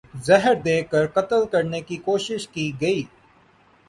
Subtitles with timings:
[0.25, 3.01] زہر دے کر قتل کرنے کی کوشش کی گئی